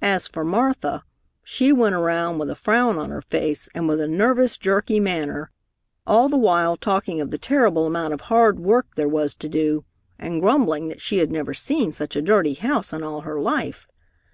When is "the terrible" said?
7.30-7.86